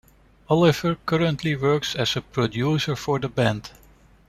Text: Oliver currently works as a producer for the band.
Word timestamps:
Oliver 0.49 0.95
currently 1.05 1.55
works 1.55 1.93
as 1.93 2.15
a 2.15 2.21
producer 2.21 2.95
for 2.95 3.19
the 3.19 3.29
band. 3.29 3.69